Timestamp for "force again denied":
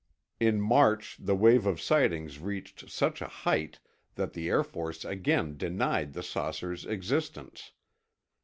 4.63-6.13